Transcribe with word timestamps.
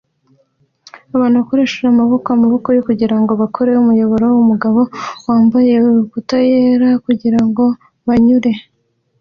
Abantu 1.15 1.35
bakoresha 1.41 1.81
amaboko 1.93 2.27
n'amaboko 2.31 2.67
kugirango 2.87 3.31
bakore 3.41 3.69
umuyoboro 3.75 4.25
wumugabo 4.33 4.81
wambaye 5.27 5.69
ikabutura 5.77 6.41
yera 6.49 6.89
kugirango 7.05 7.63
banyure 8.07 8.51